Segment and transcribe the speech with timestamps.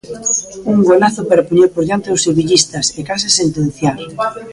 [0.71, 3.97] Un golazo para poñer por diante aos sevillista e case sentenciar.